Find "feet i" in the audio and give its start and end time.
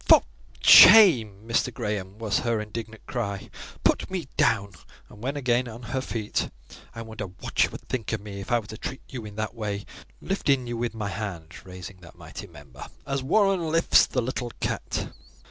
6.01-7.03